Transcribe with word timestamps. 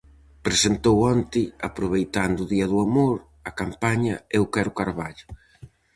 Presentou 0.47 0.97
onte, 1.13 1.41
aproveitando 1.69 2.37
o 2.41 2.49
día 2.53 2.67
do 2.71 2.77
amor, 2.87 3.17
a 3.49 3.51
campaña 3.61 4.15
"Eu 4.37 4.43
quero 4.53 4.75
Carballo". 4.79 5.25